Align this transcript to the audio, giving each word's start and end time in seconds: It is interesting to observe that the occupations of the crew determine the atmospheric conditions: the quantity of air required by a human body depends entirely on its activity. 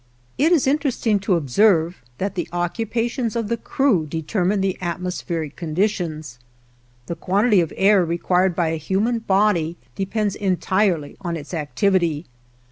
It 0.39 0.51
is 0.51 0.65
interesting 0.65 1.19
to 1.19 1.35
observe 1.35 2.01
that 2.17 2.33
the 2.33 2.49
occupations 2.51 3.35
of 3.35 3.49
the 3.49 3.55
crew 3.57 4.07
determine 4.07 4.61
the 4.61 4.75
atmospheric 4.81 5.55
conditions: 5.55 6.39
the 7.05 7.15
quantity 7.15 7.61
of 7.61 7.71
air 7.77 8.03
required 8.03 8.55
by 8.55 8.69
a 8.69 8.77
human 8.77 9.19
body 9.19 9.77
depends 9.93 10.33
entirely 10.33 11.17
on 11.21 11.37
its 11.37 11.53
activity. 11.53 12.25